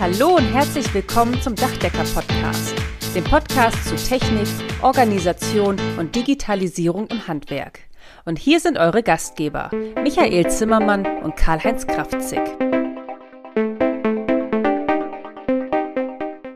[0.00, 2.72] Hallo und herzlich willkommen zum Dachdecker-Podcast,
[3.16, 4.46] dem Podcast zu Technik,
[4.80, 7.80] Organisation und Digitalisierung im Handwerk.
[8.24, 12.38] Und hier sind eure Gastgeber, Michael Zimmermann und Karl-Heinz Kraftzig.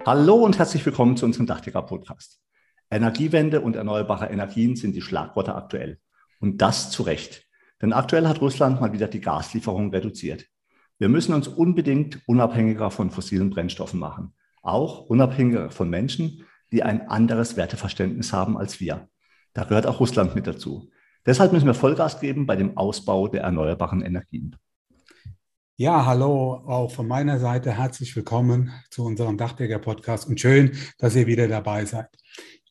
[0.07, 2.41] Hallo und herzlich willkommen zu unserem Dachdecker-Podcast.
[2.93, 5.99] Energiewende und erneuerbare Energien sind die Schlagworte aktuell.
[6.39, 7.45] Und das zu Recht.
[7.81, 10.47] Denn aktuell hat Russland mal wieder die Gaslieferung reduziert.
[11.03, 14.35] Wir müssen uns unbedingt unabhängiger von fossilen Brennstoffen machen.
[14.63, 19.09] Auch unabhängiger von Menschen, die ein anderes Werteverständnis haben als wir.
[19.53, 20.93] Da gehört auch Russland mit dazu.
[21.27, 24.55] Deshalb müssen wir Vollgas geben bei dem Ausbau der erneuerbaren Energien.
[25.75, 31.27] Ja, hallo, auch von meiner Seite herzlich willkommen zu unserem Dachdecker-Podcast und schön, dass ihr
[31.27, 32.17] wieder dabei seid.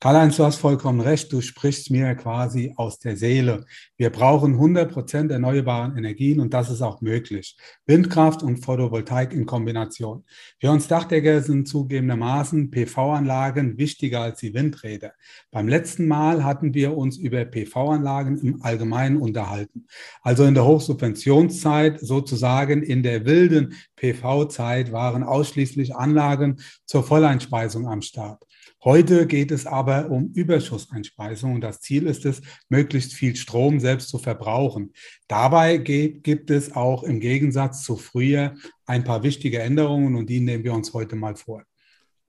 [0.03, 1.31] Karl-Heinz, du hast vollkommen recht.
[1.31, 3.65] Du sprichst mir quasi aus der Seele.
[3.97, 7.55] Wir brauchen 100 Prozent erneuerbaren Energien und das ist auch möglich.
[7.85, 10.25] Windkraft und Photovoltaik in Kombination.
[10.59, 15.13] Für uns Dachdecker sind zugegebenermaßen PV-Anlagen wichtiger als die Windräder.
[15.52, 19.86] Beim letzten Mal hatten wir uns über PV-Anlagen im Allgemeinen unterhalten.
[20.23, 28.02] Also in der Hochsubventionszeit, sozusagen in der wilden PV-Zeit, waren ausschließlich Anlagen zur Volleinspeisung am
[28.02, 28.47] Start.
[28.83, 34.09] Heute geht es aber um Überschusseinspeisung und das Ziel ist es, möglichst viel Strom selbst
[34.09, 34.93] zu verbrauchen.
[35.27, 38.55] Dabei geht, gibt es auch im Gegensatz zu früher
[38.87, 41.61] ein paar wichtige Änderungen und die nehmen wir uns heute mal vor.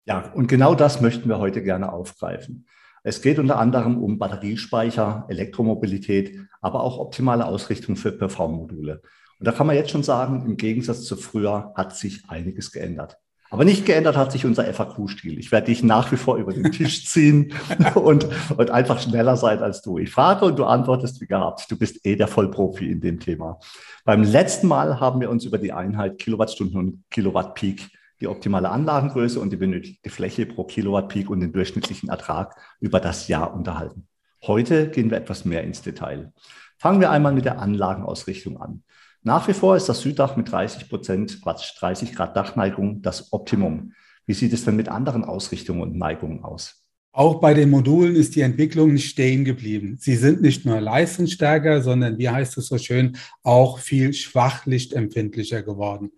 [0.04, 2.66] Ja, und genau das möchten wir heute gerne aufgreifen.
[3.02, 9.00] Es geht unter anderem um Batteriespeicher, Elektromobilität, aber auch optimale Ausrichtung für PV-Module.
[9.38, 13.16] Und da kann man jetzt schon sagen, im Gegensatz zu früher hat sich einiges geändert.
[13.52, 15.38] Aber nicht geändert hat sich unser FAQ-Stil.
[15.38, 17.52] Ich werde dich nach wie vor über den Tisch ziehen
[17.94, 19.98] und, und einfach schneller sein als du.
[19.98, 21.70] Ich frage und du antwortest wie gehabt.
[21.70, 23.60] Du bist eh der Vollprofi in dem Thema.
[24.06, 27.90] Beim letzten Mal haben wir uns über die Einheit Kilowattstunden und Kilowatt Peak,
[28.22, 33.00] die optimale Anlagengröße und die benötigte Fläche pro Kilowatt Peak und den durchschnittlichen Ertrag über
[33.00, 34.08] das Jahr unterhalten.
[34.46, 36.32] Heute gehen wir etwas mehr ins Detail.
[36.78, 38.82] Fangen wir einmal mit der Anlagenausrichtung an.
[39.24, 43.92] Nach wie vor ist das Süddach mit 30 Prozent, Quatsch, 30 Grad Dachneigung das Optimum.
[44.26, 46.81] Wie sieht es denn mit anderen Ausrichtungen und Neigungen aus?
[47.14, 49.98] Auch bei den Modulen ist die Entwicklung nicht stehen geblieben.
[50.00, 56.12] Sie sind nicht nur leistungsstärker, sondern, wie heißt es so schön, auch viel schwachlichtempfindlicher geworden.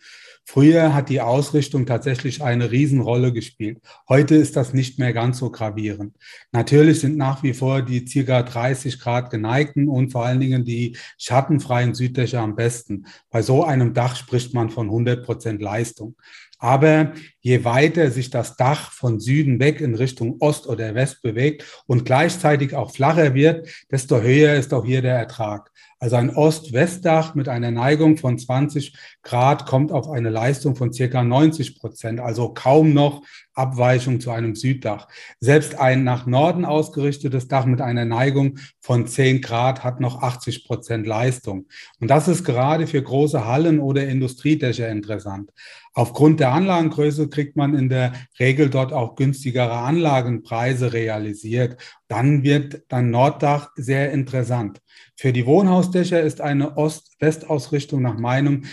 [0.44, 3.80] Früher hat die Ausrichtung tatsächlich eine Riesenrolle gespielt.
[4.08, 6.14] Heute ist das nicht mehr ganz so gravierend.
[6.52, 10.96] Natürlich sind nach wie vor die circa 30 Grad geneigten und vor allen Dingen die
[11.18, 13.06] schattenfreien Süddächer am besten.
[13.30, 16.14] Bei so einem Dach spricht man von 100 Prozent Leistung.
[16.64, 21.62] Aber je weiter sich das Dach von Süden weg in Richtung Ost oder West bewegt
[21.86, 25.70] und gleichzeitig auch flacher wird, desto höher ist auch hier der Ertrag.
[25.98, 31.24] Also ein Ost-West-Dach mit einer Neigung von 20 Grad kommt auf eine Leistung von circa
[31.24, 33.22] 90 Prozent, also kaum noch
[33.54, 35.08] Abweichung zu einem Süddach.
[35.40, 40.66] Selbst ein nach Norden ausgerichtetes Dach mit einer Neigung von 10 Grad hat noch 80
[40.66, 41.66] Prozent Leistung.
[42.00, 45.50] Und das ist gerade für große Hallen oder Industriedächer interessant.
[45.96, 51.76] Aufgrund der Anlagengröße kriegt man in der Regel dort auch günstigere Anlagenpreise realisiert.
[52.08, 54.80] Dann wird dann Norddach sehr interessant.
[55.16, 58.64] Für die Wohnhausdächer ist eine Ost-West-Ausrichtung nach meinem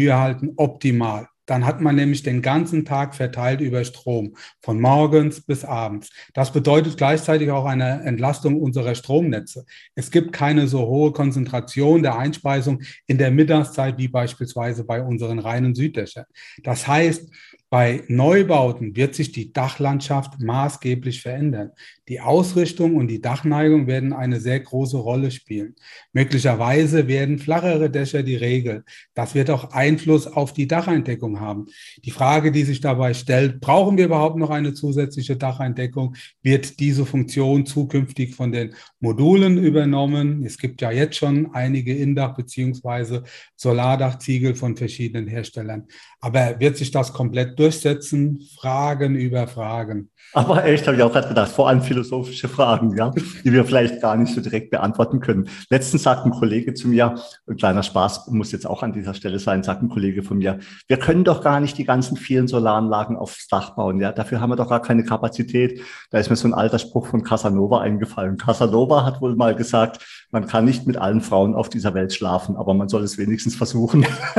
[0.00, 1.28] Dafürhalten optimal.
[1.46, 6.10] Dann hat man nämlich den ganzen Tag verteilt über Strom, von morgens bis abends.
[6.32, 9.64] Das bedeutet gleichzeitig auch eine Entlastung unserer Stromnetze.
[9.96, 15.40] Es gibt keine so hohe Konzentration der Einspeisung in der Mittagszeit wie beispielsweise bei unseren
[15.40, 16.26] reinen Süddächern.
[16.62, 17.28] Das heißt,
[17.70, 21.70] bei Neubauten wird sich die Dachlandschaft maßgeblich verändern.
[22.08, 25.76] Die Ausrichtung und die Dachneigung werden eine sehr große Rolle spielen.
[26.12, 28.82] Möglicherweise werden flachere Dächer die Regel.
[29.14, 31.66] Das wird auch Einfluss auf die Dacheindeckung haben.
[32.04, 36.16] Die Frage, die sich dabei stellt, brauchen wir überhaupt noch eine zusätzliche Dacheindeckung?
[36.42, 40.44] Wird diese Funktion zukünftig von den Modulen übernommen?
[40.44, 43.20] Es gibt ja jetzt schon einige Indach- bzw.
[43.54, 45.86] Solardachziegel von verschiedenen Herstellern.
[46.18, 48.40] Aber wird sich das komplett durchsetzen?
[48.58, 50.10] Fragen über Fragen.
[50.32, 53.10] Aber echt, habe ich auch gerade gedacht, vor allem philosophische Fragen, ja,
[53.44, 55.48] die wir vielleicht gar nicht so direkt beantworten können.
[55.70, 57.16] Letztens sagt ein Kollege zu mir,
[57.48, 60.60] ein kleiner Spaß muss jetzt auch an dieser Stelle sein, sagt ein Kollege von mir,
[60.86, 64.50] wir können doch gar nicht die ganzen vielen Solaranlagen aufs Dach bauen, ja, dafür haben
[64.50, 65.80] wir doch gar keine Kapazität.
[66.10, 68.36] Da ist mir so ein alter Spruch von Casanova eingefallen.
[68.36, 72.56] Casanova hat wohl mal gesagt, man kann nicht mit allen Frauen auf dieser Welt schlafen,
[72.56, 74.06] aber man soll es wenigstens versuchen.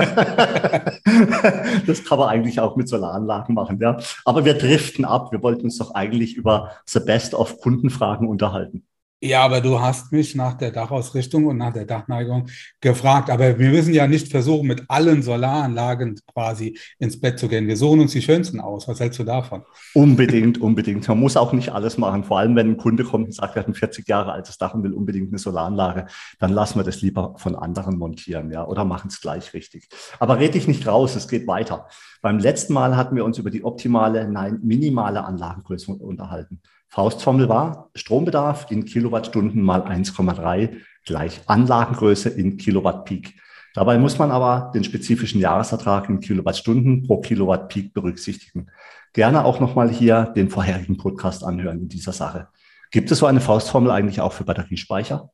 [1.85, 3.97] das kann man eigentlich auch mit Solaranlagen machen, ja.
[4.25, 5.31] Aber wir driften ab.
[5.31, 8.83] Wir wollten uns doch eigentlich über the best of Kundenfragen unterhalten.
[9.23, 12.47] Ja, aber du hast mich nach der Dachausrichtung und nach der Dachneigung
[12.79, 13.29] gefragt.
[13.29, 17.67] Aber wir müssen ja nicht versuchen, mit allen Solaranlagen quasi ins Bett zu gehen.
[17.67, 18.87] Wir suchen uns die schönsten aus.
[18.87, 19.61] Was hältst du davon?
[19.93, 21.07] Unbedingt, unbedingt.
[21.07, 22.23] Man muss auch nicht alles machen.
[22.23, 24.73] Vor allem, wenn ein Kunde kommt und sagt, er hat ein 40 Jahre altes Dach
[24.73, 26.07] und will unbedingt eine Solaranlage,
[26.39, 29.87] dann lassen wir das lieber von anderen montieren, ja, oder machen es gleich richtig.
[30.17, 31.87] Aber red dich nicht raus, es geht weiter.
[32.21, 36.61] Beim letzten Mal hatten wir uns über die optimale, nein, minimale Anlagengröße unterhalten.
[36.87, 43.33] Faustformel war Strombedarf in Kilowattstunden mal 1,3 gleich Anlagengröße in Kilowatt Peak.
[43.73, 48.67] Dabei muss man aber den spezifischen Jahresertrag in Kilowattstunden pro Kilowatt Peak berücksichtigen.
[49.13, 52.49] Gerne auch nochmal hier den vorherigen Podcast anhören in dieser Sache.
[52.91, 55.31] Gibt es so eine Faustformel eigentlich auch für Batteriespeicher?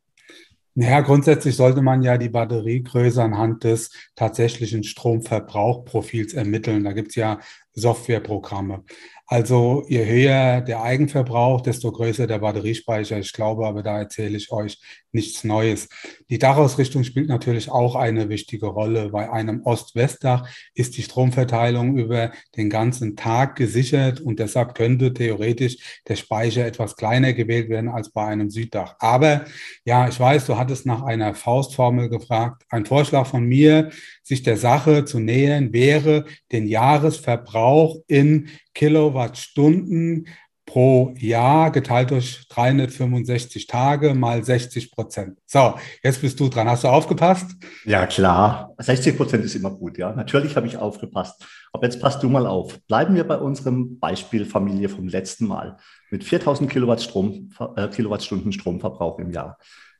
[0.79, 6.83] Naja, grundsätzlich sollte man ja die Batteriegröße anhand des tatsächlichen Stromverbrauchprofils ermitteln.
[6.83, 7.39] Da gibt es ja
[7.77, 8.83] Softwareprogramme.
[9.29, 13.19] Also je höher der Eigenverbrauch, desto größer der Batteriespeicher.
[13.19, 14.79] Ich glaube aber, da erzähle ich euch
[15.11, 15.89] nichts Neues.
[16.29, 19.09] Die Dachausrichtung spielt natürlich auch eine wichtige Rolle.
[19.09, 26.01] Bei einem Ost-West-Dach ist die Stromverteilung über den ganzen Tag gesichert und deshalb könnte theoretisch
[26.07, 28.95] der Speicher etwas kleiner gewählt werden als bei einem Süddach.
[28.99, 29.43] Aber
[29.83, 32.63] ja, ich weiß, du hattest nach einer Faustformel gefragt.
[32.69, 33.89] Ein Vorschlag von mir,
[34.27, 40.27] sich der Sache zu nähern, wäre den Jahresverbrauch in Kilowattstunden
[40.67, 45.39] pro Jahr geteilt durch 365 Tage mal 60 Prozent.
[45.45, 46.69] So, jetzt bist du dran.
[46.69, 47.55] Hast du aufgepasst?
[47.85, 48.75] Ja, klar.
[48.77, 50.11] 60 Prozent ist immer gut, ja.
[50.11, 51.43] Natürlich habe ich aufgepasst.
[51.71, 52.79] Aber jetzt passt du mal auf.
[52.85, 55.77] Bleiben wir bei unserem Beispiel Familie vom letzten Mal
[56.11, 59.57] mit 4000 Kilowatt Strom, äh, Kilowattstunden Stromverbrauch im Jahr.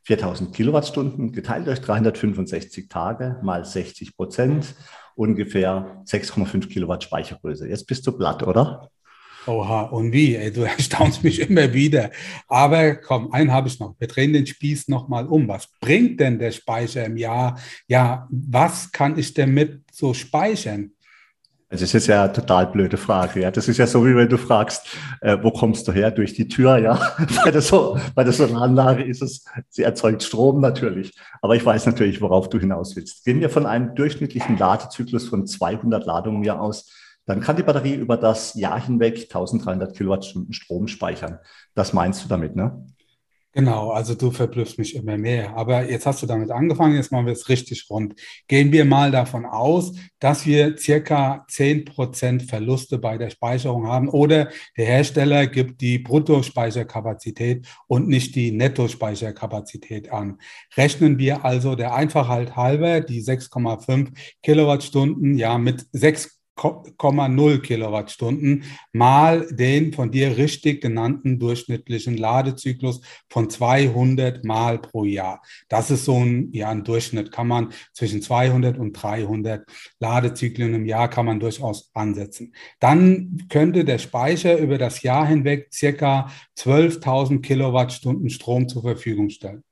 [0.07, 4.73] 4000 Kilowattstunden geteilt durch 365 Tage mal 60 Prozent,
[5.15, 7.67] ungefähr 6,5 Kilowatt Speichergröße.
[7.67, 8.89] Jetzt bist du platt, oder?
[9.47, 10.37] Oha, und wie?
[10.37, 12.11] Ey, du erstaunst mich immer wieder.
[12.47, 13.95] Aber komm, einen habe ich noch.
[13.99, 15.49] Wir drehen den Spieß nochmal um.
[15.49, 17.59] Was bringt denn der Speicher im Jahr?
[17.89, 20.93] Ja, was kann ich damit so speichern?
[21.69, 23.41] Das ist ja eine total blöde Frage.
[23.41, 24.87] Ja, das ist ja so, wie wenn du fragst,
[25.19, 26.11] äh, wo kommst du her?
[26.11, 26.97] Durch die Tür, ja.
[27.43, 31.13] bei, der so bei der Solaranlage ist es, sie erzeugt Strom natürlich.
[31.41, 33.25] Aber ich weiß natürlich, worauf du hinaus willst.
[33.25, 36.89] Gehen wir von einem durchschnittlichen Ladezyklus von 200 Ladungen Jahr aus,
[37.25, 41.39] dann kann die Batterie über das Jahr hinweg 1300 Kilowattstunden Strom speichern.
[41.75, 42.85] Das meinst du damit, ne?
[43.57, 45.57] Genau, also du verblüffst mich immer mehr.
[45.57, 48.13] Aber jetzt hast du damit angefangen, jetzt machen wir es richtig rund.
[48.47, 54.49] Gehen wir mal davon aus, dass wir circa 10% Verluste bei der Speicherung haben oder
[54.77, 60.37] der Hersteller gibt die Bruttospeicherkapazität und nicht die Nettospeicherkapazität an.
[60.75, 64.09] Rechnen wir also der Einfachheit halber die 6,5
[64.43, 73.49] Kilowattstunden ja mit 6 0,0 Kilowattstunden mal den von dir richtig genannten durchschnittlichen Ladezyklus von
[73.49, 75.41] 200 Mal pro Jahr.
[75.69, 79.65] Das ist so ein, ja, ein Durchschnitt kann man zwischen 200 und 300
[79.99, 82.53] Ladezyklen im Jahr kann man durchaus ansetzen.
[82.79, 89.63] Dann könnte der Speicher über das Jahr hinweg circa 12.000 Kilowattstunden Strom zur Verfügung stellen.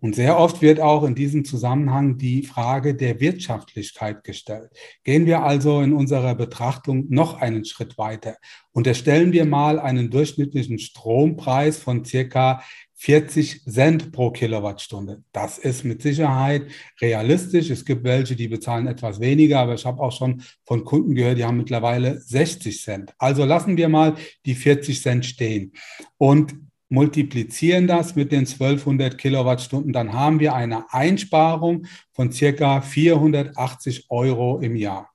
[0.00, 4.70] Und sehr oft wird auch in diesem Zusammenhang die Frage der Wirtschaftlichkeit gestellt.
[5.04, 8.36] Gehen wir also in unserer Betrachtung noch einen Schritt weiter.
[8.72, 12.62] Unterstellen wir mal einen durchschnittlichen Strompreis von circa
[12.98, 15.22] 40 Cent pro Kilowattstunde.
[15.32, 16.66] Das ist mit Sicherheit
[17.00, 17.70] realistisch.
[17.70, 21.38] Es gibt welche, die bezahlen etwas weniger, aber ich habe auch schon von Kunden gehört,
[21.38, 23.14] die haben mittlerweile 60 Cent.
[23.18, 24.14] Also lassen wir mal
[24.46, 25.72] die 40 Cent stehen.
[26.16, 26.54] Und
[26.88, 34.60] multiplizieren das mit den 1200 Kilowattstunden, dann haben wir eine Einsparung von circa 480 Euro
[34.60, 35.10] im Jahr.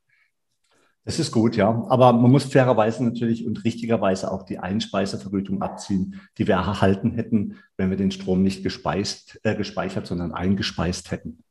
[1.04, 1.86] Das ist gut, ja.
[1.90, 7.58] Aber man muss fairerweise natürlich und richtigerweise auch die Einspeisevergütung abziehen, die wir erhalten hätten,
[7.76, 11.44] wenn wir den Strom nicht gespeist, äh, gespeichert, sondern eingespeist hätten.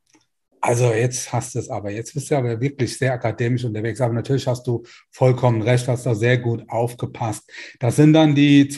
[0.62, 4.00] Also jetzt hast du es aber, jetzt bist du aber wirklich sehr akademisch unterwegs.
[4.00, 7.50] Aber natürlich hast du vollkommen recht, hast da sehr gut aufgepasst.
[7.80, 8.68] Das sind dann die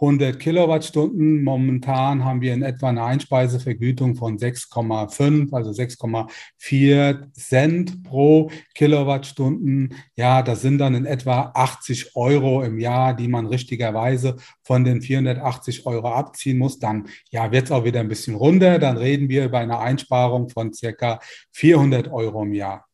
[0.00, 1.42] 1200 Kilowattstunden.
[1.44, 9.94] Momentan haben wir in etwa eine Einspeisevergütung von 6,5, also 6,4 Cent pro Kilowattstunden.
[10.16, 15.00] Ja, das sind dann in etwa 80 Euro im Jahr, die man richtigerweise von den
[15.00, 16.78] 480 Euro abziehen muss.
[16.78, 18.78] Dann ja, wird es auch wieder ein bisschen runter.
[18.78, 21.20] Dann reden wir über eine Einsparung von circa
[21.52, 22.86] 400 Euro im Jahr.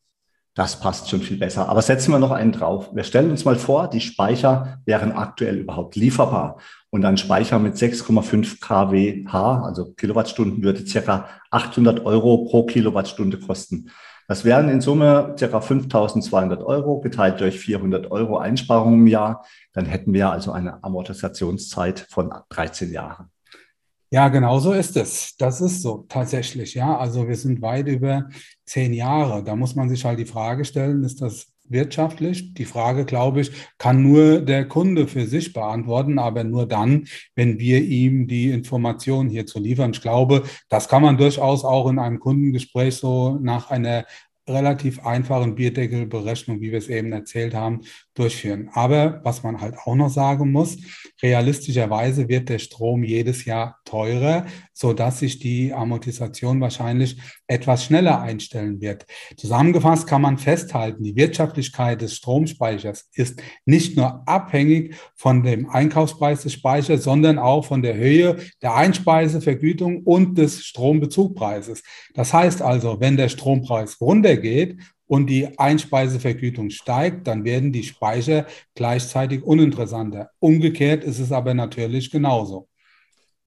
[0.60, 1.70] Das passt schon viel besser.
[1.70, 2.90] Aber setzen wir noch einen drauf.
[2.92, 6.58] Wir stellen uns mal vor, die Speicher wären aktuell überhaupt lieferbar.
[6.90, 13.88] Und ein Speicher mit 6,5 kWh, also Kilowattstunden, würde circa 800 Euro pro Kilowattstunde kosten.
[14.28, 19.46] Das wären in Summe circa 5200 Euro geteilt durch 400 Euro Einsparung im Jahr.
[19.72, 23.30] Dann hätten wir also eine Amortisationszeit von 13 Jahren.
[24.12, 25.36] Ja, genau so ist es.
[25.36, 26.74] Das ist so tatsächlich.
[26.74, 28.28] Ja, also wir sind weit über
[28.64, 29.44] zehn Jahre.
[29.44, 32.52] Da muss man sich halt die Frage stellen, ist das wirtschaftlich?
[32.54, 37.60] Die Frage, glaube ich, kann nur der Kunde für sich beantworten, aber nur dann, wenn
[37.60, 39.92] wir ihm die Informationen hierzu liefern.
[39.92, 44.06] Ich glaube, das kann man durchaus auch in einem Kundengespräch so nach einer
[44.48, 47.82] relativ einfachen Bierdeckelberechnung, wie wir es eben erzählt haben,
[48.14, 48.70] durchführen.
[48.72, 50.76] Aber was man halt auch noch sagen muss,
[51.22, 58.20] realistischerweise wird der Strom jedes Jahr teurer, so dass sich die Amortisation wahrscheinlich etwas schneller
[58.20, 59.06] einstellen wird.
[59.36, 66.42] Zusammengefasst kann man festhalten, die Wirtschaftlichkeit des Stromspeichers ist nicht nur abhängig von dem Einkaufspreis
[66.42, 71.82] des Speichers, sondern auch von der Höhe der Einspeisevergütung und des Strombezugpreises.
[72.14, 74.78] Das heißt also, wenn der Strompreis runtergeht
[75.10, 80.30] und die Einspeisevergütung steigt, dann werden die Speicher gleichzeitig uninteressanter.
[80.38, 82.68] Umgekehrt ist es aber natürlich genauso.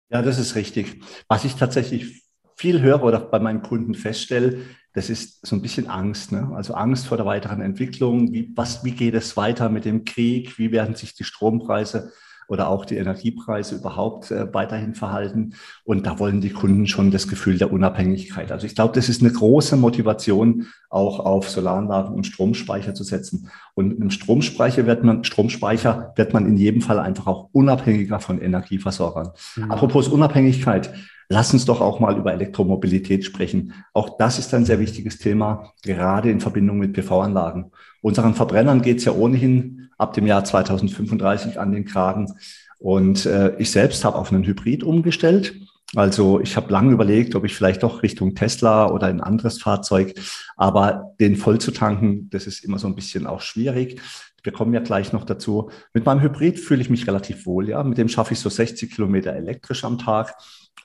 [0.10, 1.00] Ja, das ist richtig.
[1.30, 2.26] Was ich tatsächlich
[2.58, 4.60] viel höre oder bei meinen Kunden feststelle,
[4.92, 6.34] das ist so ein bisschen Angst.
[6.34, 6.52] Ne?
[6.54, 8.34] Also Angst vor der weiteren Entwicklung.
[8.34, 10.60] Wie, was, wie geht es weiter mit dem Krieg?
[10.60, 12.12] Wie werden sich die Strompreise
[12.54, 15.56] oder auch die Energiepreise überhaupt äh, weiterhin verhalten.
[15.84, 18.52] Und da wollen die Kunden schon das Gefühl der Unabhängigkeit.
[18.52, 23.50] Also ich glaube, das ist eine große Motivation, auch auf Solaranlagen und Stromspeicher zu setzen.
[23.74, 28.40] Und im Stromspeicher wird man, Stromspeicher wird man in jedem Fall einfach auch unabhängiger von
[28.40, 29.32] Energieversorgern.
[29.56, 29.72] Mhm.
[29.72, 30.94] Apropos Unabhängigkeit.
[31.30, 33.74] Lass uns doch auch mal über Elektromobilität sprechen.
[33.94, 37.72] Auch das ist ein sehr wichtiges Thema, gerade in Verbindung mit PV-Anlagen.
[38.02, 42.34] Unseren Verbrennern geht es ja ohnehin ab dem Jahr 2035 an den Kragen.
[42.80, 45.56] Und äh, ich selbst habe auf einen Hybrid umgestellt.
[45.96, 50.16] Also ich habe lange überlegt, ob ich vielleicht doch Richtung Tesla oder ein anderes Fahrzeug,
[50.58, 54.02] aber den voll zu tanken, das ist immer so ein bisschen auch schwierig.
[54.42, 55.70] Wir kommen ja gleich noch dazu.
[55.94, 57.84] Mit meinem Hybrid fühle ich mich relativ wohl, ja.
[57.84, 60.36] Mit dem schaffe ich so 60 Kilometer elektrisch am Tag.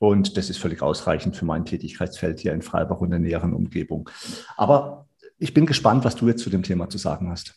[0.00, 4.09] Und das ist völlig ausreichend für mein Tätigkeitsfeld hier in Freiburg und der näheren Umgebung.
[4.57, 5.07] Aber
[5.38, 7.55] ich bin gespannt, was du jetzt zu dem Thema zu sagen hast.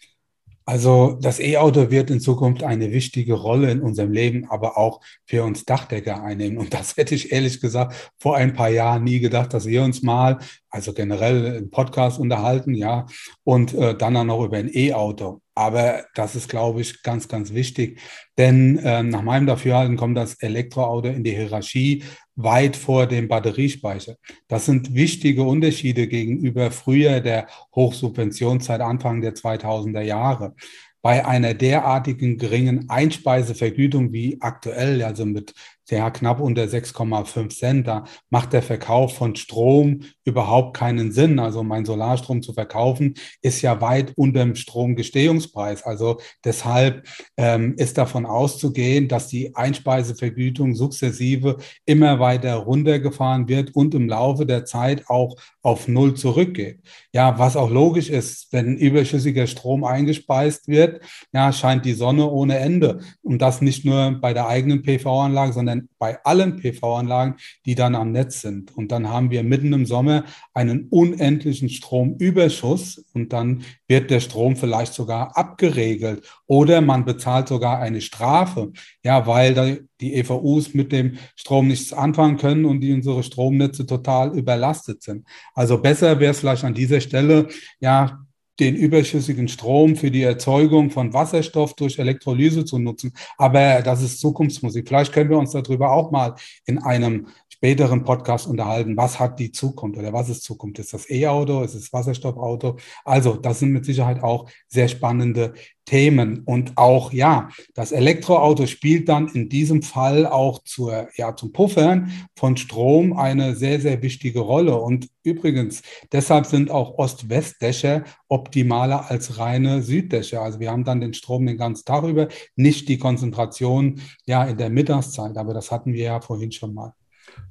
[0.63, 5.43] Also das E-Auto wird in Zukunft eine wichtige Rolle in unserem Leben, aber auch für
[5.43, 6.59] uns Dachdecker einnehmen.
[6.59, 10.03] Und das hätte ich ehrlich gesagt vor ein paar Jahren nie gedacht, dass wir uns
[10.03, 10.37] mal,
[10.69, 13.07] also generell im Podcast unterhalten, ja,
[13.43, 15.41] und äh, dann auch noch über ein E-Auto.
[15.55, 17.99] Aber das ist, glaube ich, ganz, ganz wichtig.
[18.37, 22.03] Denn äh, nach meinem Dafürhalten kommt das Elektroauto in die Hierarchie
[22.43, 24.15] weit vor dem Batteriespeicher.
[24.47, 30.55] Das sind wichtige Unterschiede gegenüber früher der Hochsubventionszeit Anfang der 2000er Jahre
[31.01, 35.53] bei einer derartigen geringen Einspeisevergütung wie aktuell, also mit
[35.91, 37.87] ja knapp unter 6,5 Cent.
[37.87, 41.39] Da macht der Verkauf von Strom überhaupt keinen Sinn.
[41.39, 45.83] Also mein Solarstrom zu verkaufen ist ja weit unter dem Stromgestehungspreis.
[45.83, 47.07] Also deshalb
[47.37, 54.45] ähm, ist davon auszugehen, dass die Einspeisevergütung sukzessive immer weiter runtergefahren wird und im Laufe
[54.45, 56.81] der Zeit auch auf Null zurückgeht.
[57.13, 61.01] Ja, was auch logisch ist, wenn überschüssiger Strom eingespeist wird,
[61.33, 62.99] ja, scheint die Sonne ohne Ende.
[63.21, 67.35] Und das nicht nur bei der eigenen PV-Anlage, sondern bei allen PV-Anlagen,
[67.65, 68.75] die dann am Netz sind.
[68.75, 70.23] Und dann haben wir mitten im Sommer
[70.53, 77.79] einen unendlichen Stromüberschuss und dann wird der Strom vielleicht sogar abgeregelt oder man bezahlt sogar
[77.79, 78.71] eine Strafe,
[79.03, 84.35] ja, weil die EVUs mit dem Strom nichts anfangen können und die unsere Stromnetze total
[84.37, 85.25] überlastet sind.
[85.53, 87.47] Also besser wäre es vielleicht an dieser Stelle,
[87.79, 88.25] ja,
[88.61, 93.11] den überschüssigen Strom für die Erzeugung von Wasserstoff durch Elektrolyse zu nutzen.
[93.37, 94.87] Aber das ist Zukunftsmusik.
[94.87, 97.27] Vielleicht können wir uns darüber auch mal in einem
[97.61, 98.97] späteren Podcast unterhalten.
[98.97, 100.79] Was hat die Zukunft oder was ist Zukunft?
[100.79, 101.61] Ist das E-Auto?
[101.61, 102.77] Ist es Wasserstoffauto?
[103.05, 105.53] Also, das sind mit Sicherheit auch sehr spannende
[105.85, 106.41] Themen.
[106.45, 112.11] Und auch, ja, das Elektroauto spielt dann in diesem Fall auch zur, ja, zum Puffern
[112.35, 114.75] von Strom eine sehr, sehr wichtige Rolle.
[114.77, 120.41] Und übrigens, deshalb sind auch Ost-West-Dächer optimaler als reine Süddächer.
[120.41, 124.57] Also wir haben dann den Strom den ganzen Tag über, nicht die Konzentration, ja, in
[124.57, 125.37] der Mittagszeit.
[125.37, 126.95] Aber das hatten wir ja vorhin schon mal.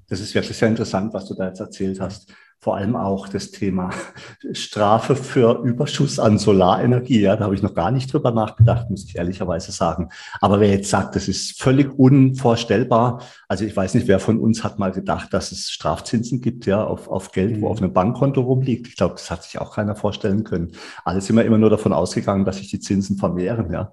[0.08, 2.32] Das ist wirklich sehr interessant, was du da jetzt erzählt hast.
[2.62, 3.88] Vor allem auch das Thema
[4.52, 7.20] Strafe für Überschuss an Solarenergie.
[7.20, 10.10] Ja, da habe ich noch gar nicht drüber nachgedacht, muss ich ehrlicherweise sagen.
[10.42, 14.62] Aber wer jetzt sagt, das ist völlig unvorstellbar, also ich weiß nicht, wer von uns
[14.62, 17.72] hat mal gedacht, dass es Strafzinsen gibt, ja, auf, auf Geld, wo mhm.
[17.72, 18.88] auf einem Bankkonto rumliegt.
[18.88, 20.72] Ich glaube, das hat sich auch keiner vorstellen können.
[21.02, 23.90] Alle sind wir immer nur davon ausgegangen, dass sich die Zinsen vermehren, ja.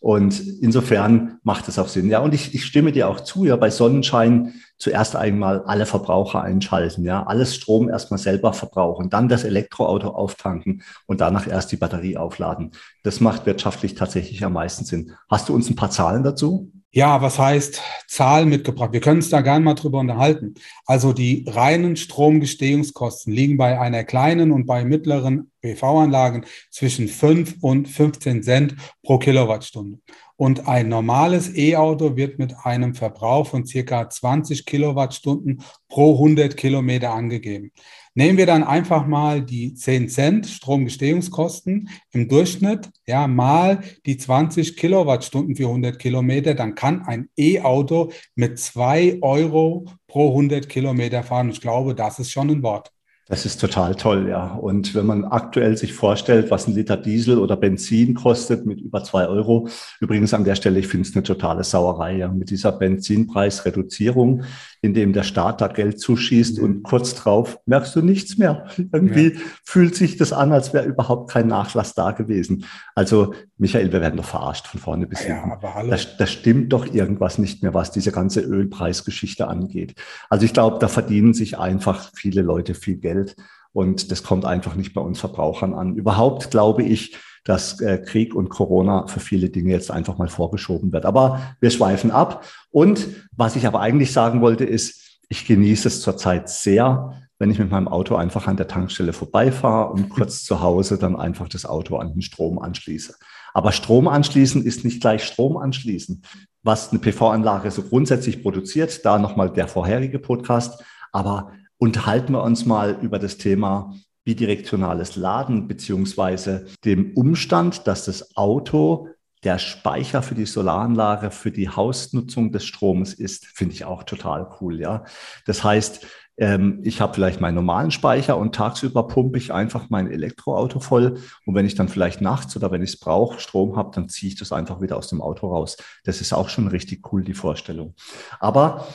[0.00, 2.08] Und insofern macht es auch Sinn.
[2.08, 6.42] Ja, und ich, ich stimme dir auch zu, ja, bei Sonnenschein zuerst einmal alle Verbraucher
[6.42, 11.76] einschalten, ja, alles Strom erstmal selber verbrauchen, dann das Elektroauto auftanken und danach erst die
[11.76, 12.72] Batterie aufladen.
[13.02, 15.12] Das macht wirtschaftlich tatsächlich am meisten Sinn.
[15.28, 16.72] Hast du uns ein paar Zahlen dazu?
[16.90, 18.92] Ja, was heißt Zahlen mitgebracht?
[18.92, 20.54] Wir können uns da gerne mal drüber unterhalten.
[20.86, 27.88] Also die reinen Stromgestehungskosten liegen bei einer kleinen und bei mittleren PV-Anlagen zwischen 5 und
[27.88, 29.98] 15 Cent pro Kilowattstunde.
[30.40, 37.10] Und ein normales E-Auto wird mit einem Verbrauch von circa 20 Kilowattstunden pro 100 Kilometer
[37.10, 37.72] angegeben.
[38.14, 44.76] Nehmen wir dann einfach mal die 10 Cent Stromgestehungskosten im Durchschnitt, ja, mal die 20
[44.76, 51.50] Kilowattstunden für 100 Kilometer, dann kann ein E-Auto mit 2 Euro pro 100 Kilometer fahren.
[51.50, 52.92] Ich glaube, das ist schon ein Wort.
[53.30, 54.54] Das ist total toll, ja.
[54.54, 59.04] Und wenn man aktuell sich vorstellt, was ein Liter Diesel oder Benzin kostet mit über
[59.04, 59.68] zwei Euro,
[60.00, 64.44] übrigens an der Stelle, ich finde es eine totale Sauerei, ja, mit dieser Benzinpreisreduzierung,
[64.80, 68.66] in dem der Staat da Geld zuschießt und kurz drauf merkst du nichts mehr.
[68.92, 69.40] Irgendwie ja.
[69.64, 72.64] fühlt sich das an, als wäre überhaupt kein Nachlass da gewesen.
[72.94, 75.48] Also, Michael, wir werden doch verarscht von vorne bis hinten.
[75.48, 75.90] Ja, aber hallo.
[75.90, 79.94] Da, da stimmt doch irgendwas nicht mehr, was diese ganze Ölpreisgeschichte angeht.
[80.30, 83.36] Also ich glaube, da verdienen sich einfach viele Leute viel Geld Geld.
[83.72, 85.94] Und das kommt einfach nicht bei uns Verbrauchern an.
[85.94, 87.16] Überhaupt glaube ich,
[87.48, 91.06] dass äh, Krieg und Corona für viele Dinge jetzt einfach mal vorgeschoben wird.
[91.06, 92.44] Aber wir schweifen ab.
[92.70, 97.58] Und was ich aber eigentlich sagen wollte, ist, ich genieße es zurzeit sehr, wenn ich
[97.58, 101.64] mit meinem Auto einfach an der Tankstelle vorbeifahre und kurz zu Hause dann einfach das
[101.64, 103.14] Auto an den Strom anschließe.
[103.54, 106.22] Aber Strom anschließen ist nicht gleich Strom anschließen.
[106.62, 110.84] Was eine PV-Anlage so grundsätzlich produziert, da nochmal der vorherige Podcast.
[111.12, 113.94] Aber unterhalten wir uns mal über das Thema
[114.28, 119.08] bidirektionales Laden beziehungsweise dem Umstand, dass das Auto
[119.42, 124.46] der Speicher für die Solaranlage, für die Hausnutzung des Stroms ist, finde ich auch total
[124.60, 124.80] cool.
[124.80, 125.04] Ja,
[125.46, 126.06] das heißt,
[126.36, 131.18] ähm, ich habe vielleicht meinen normalen Speicher und tagsüber pumpe ich einfach mein Elektroauto voll.
[131.46, 134.30] Und wenn ich dann vielleicht nachts oder wenn ich es brauche, Strom habe, dann ziehe
[134.30, 135.78] ich das einfach wieder aus dem Auto raus.
[136.04, 137.94] Das ist auch schon richtig cool, die Vorstellung.
[138.40, 138.86] Aber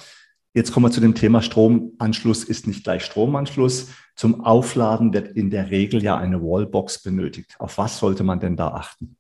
[0.56, 3.88] Jetzt kommen wir zu dem Thema Stromanschluss ist nicht gleich Stromanschluss.
[4.16, 7.56] Zum Aufladen wird in der Regel ja eine Wallbox benötigt.
[7.58, 9.18] Auf was sollte man denn da achten?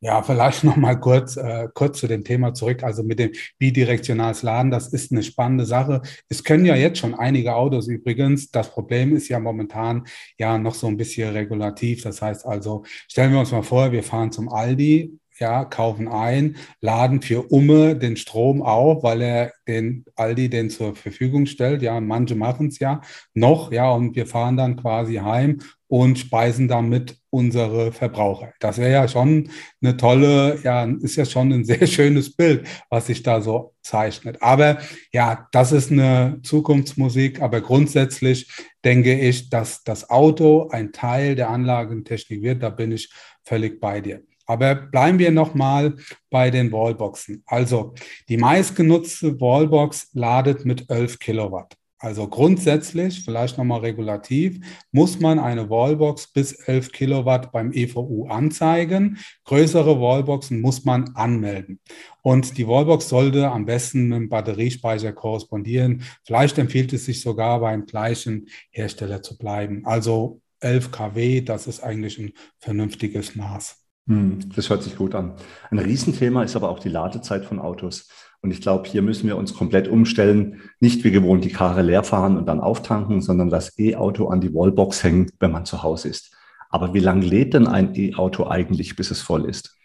[0.00, 2.84] Ja, vielleicht noch mal kurz, äh, kurz zu dem Thema zurück.
[2.84, 6.02] Also mit dem bidirektionales Laden, das ist eine spannende Sache.
[6.28, 8.50] Es können ja jetzt schon einige Autos übrigens.
[8.50, 10.06] Das Problem ist ja momentan
[10.38, 12.02] ja noch so ein bisschen regulativ.
[12.02, 16.56] Das heißt also, stellen wir uns mal vor, wir fahren zum Aldi, ja, kaufen ein,
[16.80, 21.82] laden für Umme den Strom auf, weil er den Aldi den zur Verfügung stellt.
[21.82, 23.00] Ja, manche machen es ja
[23.34, 28.52] noch, ja, und wir fahren dann quasi heim und speisen damit unsere Verbraucher.
[28.60, 29.50] Das wäre ja schon
[29.82, 34.42] eine tolle, ja, ist ja schon ein sehr schönes Bild, was sich da so zeichnet.
[34.42, 34.78] Aber
[35.12, 38.50] ja, das ist eine Zukunftsmusik, aber grundsätzlich
[38.84, 42.62] denke ich, dass das Auto ein Teil der Anlagentechnik wird.
[42.62, 43.10] Da bin ich
[43.44, 44.22] völlig bei dir.
[44.48, 45.94] Aber bleiben wir nochmal
[46.30, 47.42] bei den Wallboxen.
[47.46, 47.94] Also
[48.28, 51.76] die meistgenutzte Wallbox ladet mit 11 Kilowatt.
[52.00, 54.60] Also grundsätzlich, vielleicht nochmal regulativ,
[54.92, 59.18] muss man eine Wallbox bis 11 Kilowatt beim EVU anzeigen.
[59.44, 61.80] Größere Wallboxen muss man anmelden.
[62.22, 66.04] Und die Wallbox sollte am besten mit dem Batteriespeicher korrespondieren.
[66.24, 69.84] Vielleicht empfiehlt es sich sogar beim gleichen Hersteller zu bleiben.
[69.84, 73.87] Also 11 kW, das ist eigentlich ein vernünftiges Maß.
[74.08, 75.34] Hm, das hört sich gut an.
[75.70, 78.08] Ein Riesenthema ist aber auch die Ladezeit von Autos.
[78.40, 80.62] Und ich glaube, hier müssen wir uns komplett umstellen.
[80.80, 84.54] Nicht wie gewohnt die Karre leer fahren und dann auftanken, sondern das E-Auto an die
[84.54, 86.34] Wallbox hängen, wenn man zu Hause ist.
[86.70, 89.77] Aber wie lange lädt denn ein E-Auto eigentlich, bis es voll ist?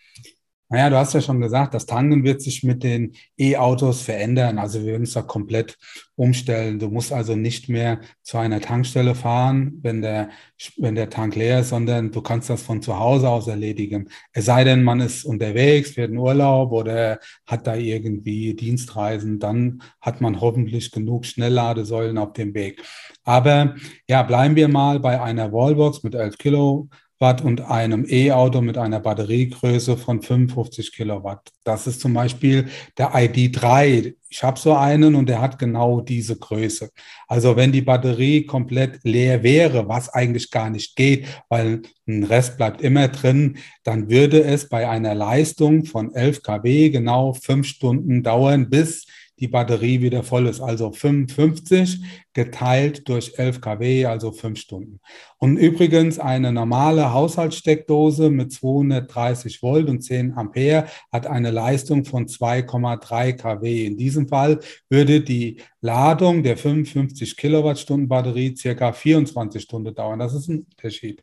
[0.74, 4.58] Naja, du hast ja schon gesagt, das Tanken wird sich mit den E-Autos verändern.
[4.58, 5.78] Also wir werden es da komplett
[6.16, 6.80] umstellen.
[6.80, 10.32] Du musst also nicht mehr zu einer Tankstelle fahren, wenn der,
[10.78, 14.10] wenn der Tank leer ist, sondern du kannst das von zu Hause aus erledigen.
[14.32, 19.84] Es sei denn, man ist unterwegs, fährt in Urlaub oder hat da irgendwie Dienstreisen, dann
[20.02, 22.82] hat man hoffentlich genug Schnellladesäulen auf dem Weg.
[23.24, 23.76] Aber
[24.10, 28.78] ja, bleiben wir mal bei einer Wallbox mit 11 Kilo Watt und einem E-Auto mit
[28.78, 31.52] einer Batteriegröße von 55 Kilowatt.
[31.64, 34.16] Das ist zum Beispiel der ID3.
[34.30, 36.90] Ich habe so einen und der hat genau diese Größe.
[37.28, 42.58] Also wenn die Batterie komplett leer wäre, was eigentlich gar nicht geht, weil ein Rest
[42.58, 48.24] bleibt immer drin, dann würde es bei einer Leistung von 11 kW genau fünf Stunden
[48.24, 49.06] dauern, bis
[49.44, 50.62] die Batterie wieder voll ist.
[50.62, 52.00] Also 55
[52.32, 55.02] geteilt durch 11 kW, also 5 Stunden.
[55.38, 62.26] Und übrigens eine normale Haushaltssteckdose mit 230 Volt und 10 Ampere hat eine Leistung von
[62.26, 63.86] 2,3 kW.
[63.86, 70.20] In diesem Fall würde die Ladung der 55 Kilowattstunden Batterie circa 24 Stunden dauern.
[70.20, 71.22] Das ist ein Unterschied.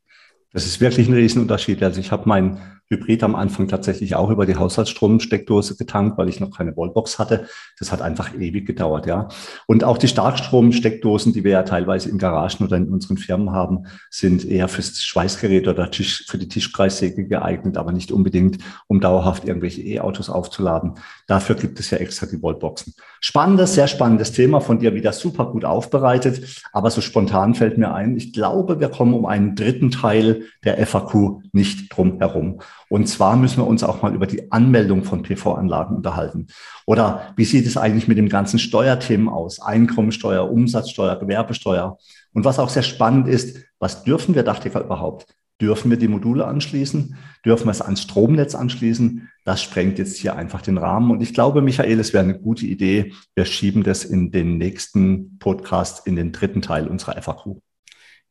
[0.52, 1.83] Das ist wirklich ein Riesenunterschied.
[1.83, 6.40] Also ich habe mein Hybrid am Anfang tatsächlich auch über die Haushaltsstromsteckdose getankt, weil ich
[6.40, 7.46] noch keine Wallbox hatte.
[7.79, 9.29] Das hat einfach ewig gedauert, ja.
[9.66, 13.87] Und auch die Starkstromsteckdosen, die wir ja teilweise in Garagen oder in unseren Firmen haben,
[14.11, 19.44] sind eher fürs Schweißgerät oder Tisch, für die Tischkreissäge geeignet, aber nicht unbedingt, um dauerhaft
[19.44, 20.94] irgendwelche E-Autos aufzuladen.
[21.29, 22.94] Dafür gibt es ja extra die Wallboxen.
[23.20, 26.62] Spannendes, sehr spannendes Thema, von dir wieder super gut aufbereitet.
[26.72, 30.85] Aber so spontan fällt mir ein, ich glaube, wir kommen um einen dritten Teil der
[30.85, 32.61] FAQ nicht drum herum.
[32.90, 36.48] Und zwar müssen wir uns auch mal über die Anmeldung von PV-Anlagen unterhalten.
[36.87, 39.61] Oder wie sieht es eigentlich mit dem ganzen Steuerthemen aus?
[39.61, 41.98] Einkommensteuer, Umsatzsteuer, Gewerbesteuer.
[42.33, 45.26] Und was auch sehr spannend ist, was dürfen wir Dachdecker überhaupt?
[45.61, 47.16] Dürfen wir die Module anschließen?
[47.44, 49.29] Dürfen wir es ans Stromnetz anschließen?
[49.44, 51.12] Das sprengt jetzt hier einfach den Rahmen.
[51.12, 53.12] Und ich glaube, Michael, es wäre eine gute Idee.
[53.37, 57.61] Wir schieben das in den nächsten Podcast, in den dritten Teil unserer FAQ.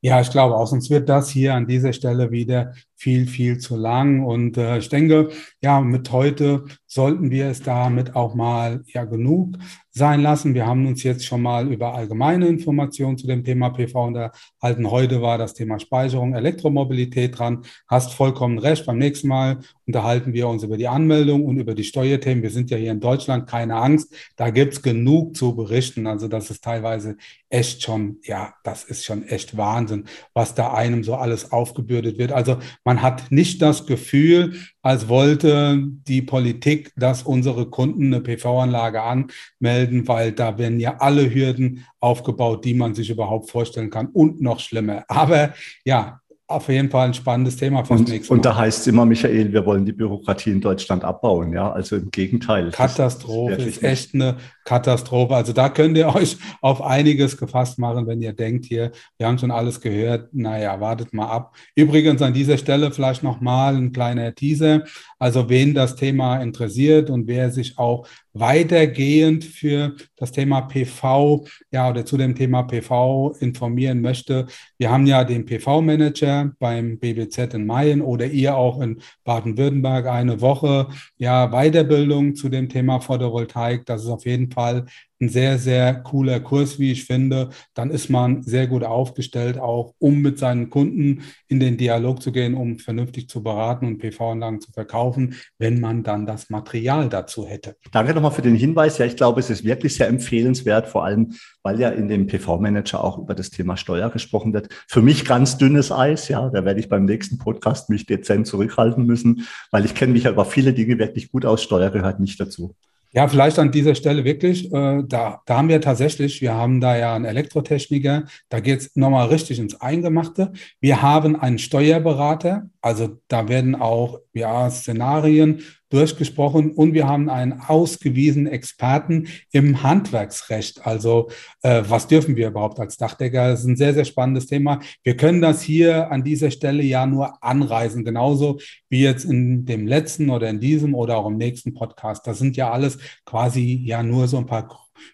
[0.01, 3.77] Ja, ich glaube auch, sonst wird das hier an dieser Stelle wieder viel, viel zu
[3.77, 4.25] lang.
[4.25, 5.29] Und äh, ich denke,
[5.61, 9.57] ja, mit heute sollten wir es damit auch mal ja genug
[9.91, 10.53] sein lassen.
[10.53, 14.89] Wir haben uns jetzt schon mal über allgemeine Informationen zu dem Thema PV unterhalten.
[14.89, 17.63] Heute war das Thema Speicherung, Elektromobilität dran.
[17.87, 18.85] Hast vollkommen recht.
[18.85, 22.43] Beim nächsten Mal unterhalten wir uns über die Anmeldung und über die Steuerthemen.
[22.43, 24.13] Wir sind ja hier in Deutschland, keine Angst.
[24.35, 26.07] Da gibt's genug zu berichten.
[26.07, 27.17] Also das ist teilweise
[27.49, 32.31] echt schon, ja, das ist schon echt Wahnsinn, was da einem so alles aufgebürdet wird.
[32.31, 32.57] Also
[32.89, 40.07] man hat nicht das Gefühl, als wollte die Politik, dass unsere Kunden eine PV-Anlage anmelden,
[40.07, 44.59] weil da werden ja alle Hürden aufgebaut, die man sich überhaupt vorstellen kann und noch
[44.59, 45.03] schlimmer.
[45.07, 45.53] Aber
[45.85, 48.37] ja, auf jeden Fall ein spannendes Thema fürs und, nächste Mal.
[48.37, 51.53] Und da heißt es immer, Michael, wir wollen die Bürokratie in Deutschland abbauen.
[51.53, 52.71] Ja, also im Gegenteil.
[52.71, 55.35] Katastrophe, ist, ist echt eine Katastrophe.
[55.35, 59.37] Also da könnt ihr euch auf einiges gefasst machen, wenn ihr denkt hier, wir haben
[59.37, 60.33] schon alles gehört.
[60.33, 61.55] Naja, wartet mal ab.
[61.75, 64.83] Übrigens an dieser Stelle vielleicht nochmal ein kleiner Teaser.
[65.19, 71.89] Also wen das Thema interessiert und wer sich auch weitergehend für das Thema PV, ja,
[71.89, 74.47] oder zu dem Thema PV informieren möchte.
[74.77, 80.39] Wir haben ja den PV-Manager beim BBZ in Mayen oder ihr auch in Baden-Württemberg eine
[80.39, 83.85] Woche, ja, Weiterbildung zu dem Thema Photovoltaik.
[83.85, 84.85] Das ist auf jeden Fall
[85.21, 87.49] ein sehr, sehr cooler Kurs, wie ich finde.
[87.73, 92.31] Dann ist man sehr gut aufgestellt, auch um mit seinen Kunden in den Dialog zu
[92.31, 97.45] gehen, um vernünftig zu beraten und PV-Anlagen zu verkaufen, wenn man dann das Material dazu
[97.45, 97.75] hätte.
[97.91, 98.97] Danke nochmal für den Hinweis.
[98.97, 103.03] Ja, ich glaube, es ist wirklich sehr empfehlenswert, vor allem, weil ja in dem PV-Manager
[103.03, 104.69] auch über das Thema Steuer gesprochen wird.
[104.87, 109.05] Für mich ganz dünnes Eis, ja, da werde ich beim nächsten Podcast mich dezent zurückhalten
[109.05, 111.61] müssen, weil ich kenne mich ja über viele Dinge wirklich gut aus.
[111.61, 112.75] Steuer gehört nicht dazu.
[113.11, 116.95] Ja, vielleicht an dieser Stelle wirklich, äh, da, da haben wir tatsächlich, wir haben da
[116.95, 120.51] ja einen Elektrotechniker, da geht's nochmal richtig ins Eingemachte.
[120.79, 127.61] Wir haben einen Steuerberater, also da werden auch ja, Szenarien durchgesprochen und wir haben einen
[127.61, 130.85] ausgewiesenen Experten im Handwerksrecht.
[130.85, 131.29] Also
[131.61, 133.49] äh, was dürfen wir überhaupt als Dachdecker?
[133.49, 134.79] Das ist ein sehr, sehr spannendes Thema.
[135.03, 139.87] Wir können das hier an dieser Stelle ja nur anreisen, genauso wie jetzt in dem
[139.87, 142.25] letzten oder in diesem oder auch im nächsten Podcast.
[142.27, 144.67] Das sind ja alles quasi ja nur so ein paar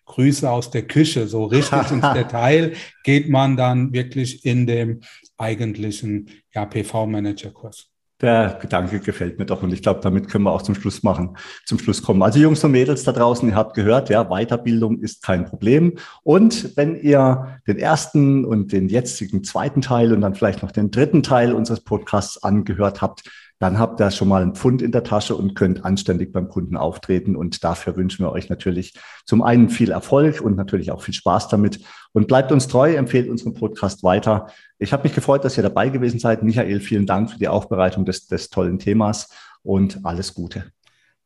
[0.05, 1.27] Grüße aus der Küche.
[1.27, 5.01] So richtig ins Detail geht man dann wirklich in dem
[5.37, 7.94] eigentlichen ja, PV-Manager-Kurs.
[8.21, 11.35] Der Gedanke gefällt mir doch und ich glaube, damit können wir auch zum Schluss machen,
[11.65, 12.23] zum Schluss kommen.
[12.23, 15.97] Also Jungs und Mädels da draußen, ihr habt gehört, ja, Weiterbildung ist kein Problem.
[16.23, 20.91] Und wenn ihr den ersten und den jetzigen zweiten Teil und dann vielleicht noch den
[20.91, 23.23] dritten Teil unseres Podcasts angehört habt,
[23.59, 26.75] dann habt ihr schon mal einen Pfund in der Tasche und könnt anständig beim Kunden
[26.75, 27.35] auftreten.
[27.35, 28.93] Und dafür wünschen wir euch natürlich
[29.25, 31.79] zum einen viel Erfolg und natürlich auch viel Spaß damit.
[32.11, 34.47] Und bleibt uns treu, empfehlt unseren Podcast weiter.
[34.77, 36.43] Ich habe mich gefreut, dass ihr dabei gewesen seid.
[36.43, 39.29] Michael, vielen Dank für die Aufbereitung des, des tollen Themas
[39.63, 40.65] und alles Gute.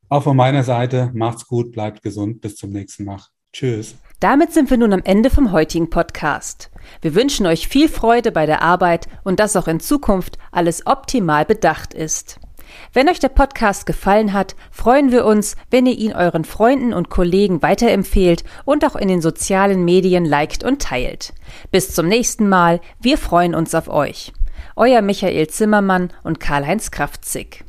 [0.08, 3.20] Auch von meiner Seite, macht's gut, bleibt gesund, bis zum nächsten Mal.
[3.54, 3.96] Tschüss.
[4.20, 6.70] Damit sind wir nun am Ende vom heutigen Podcast.
[7.02, 11.46] Wir wünschen euch viel Freude bei der Arbeit und dass auch in Zukunft alles optimal
[11.46, 12.38] bedacht ist.
[12.92, 17.10] Wenn euch der Podcast gefallen hat, freuen wir uns, wenn ihr ihn euren Freunden und
[17.10, 21.34] Kollegen weiterempfehlt und auch in den sozialen Medien liked und teilt.
[21.72, 24.34] Bis zum nächsten Mal, wir freuen uns auf euch.
[24.76, 27.64] Euer Michael Zimmermann und Karl-Heinz Kraftzig.